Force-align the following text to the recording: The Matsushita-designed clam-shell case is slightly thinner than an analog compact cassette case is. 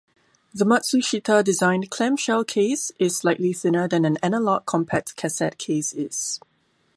The 0.51 0.65
Matsushita-designed 0.65 1.91
clam-shell 1.91 2.45
case 2.45 2.91
is 2.97 3.15
slightly 3.15 3.53
thinner 3.53 3.87
than 3.87 4.03
an 4.03 4.17
analog 4.23 4.65
compact 4.65 5.15
cassette 5.15 5.59
case 5.59 5.93
is. 5.93 6.39